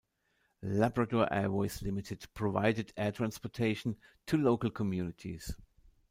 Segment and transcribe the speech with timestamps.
[0.63, 5.55] Labrador Airways Limited provided air transportation to local communities.